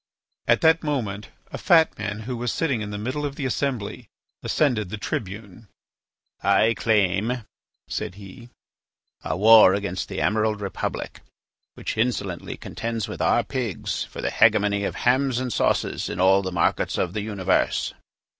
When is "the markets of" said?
16.41-17.13